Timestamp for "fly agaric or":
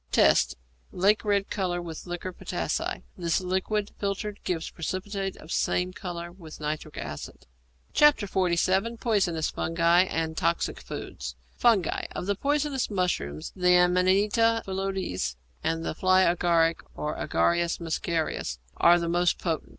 15.93-17.15